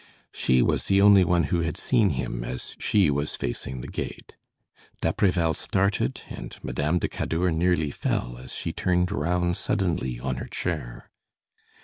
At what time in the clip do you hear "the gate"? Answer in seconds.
3.81-4.35